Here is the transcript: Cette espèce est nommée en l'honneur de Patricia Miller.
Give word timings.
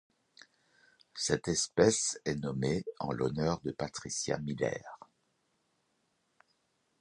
Cette 1.13 1.47
espèce 1.47 2.19
est 2.25 2.33
nommée 2.33 2.83
en 2.99 3.11
l'honneur 3.11 3.59
de 3.61 3.69
Patricia 3.71 4.39
Miller. 4.39 4.97